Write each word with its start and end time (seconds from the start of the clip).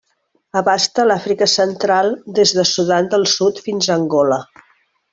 Abasta 0.61 1.05
l'Àfrica 1.09 1.49
central 1.57 2.11
des 2.41 2.57
de 2.61 2.67
Sudan 2.73 3.13
del 3.15 3.31
Sud 3.37 3.65
fins 3.71 3.91
a 3.91 3.95
Angola. 4.03 4.43